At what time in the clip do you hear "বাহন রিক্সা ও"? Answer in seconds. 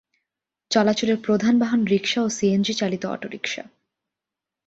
1.59-2.29